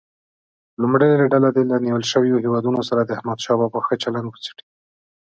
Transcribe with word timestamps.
لومړۍ 0.81 1.11
ډله 1.33 1.49
دې 1.55 1.63
له 1.71 1.77
نیول 1.85 2.03
شویو 2.11 2.41
هیوادونو 2.43 2.81
سره 2.89 3.01
د 3.03 3.11
احمدشاه 3.17 3.57
بابا 3.59 3.79
ښه 3.85 3.95
چلند 4.03 4.27
څېړي. 4.43 4.63